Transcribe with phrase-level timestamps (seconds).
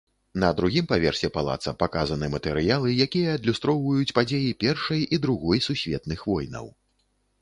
[0.43, 6.65] На другім паверсе палаца паказаны матэрыялы, якія адлюстроўваюць падзеі першай і другой сусветных войнаў.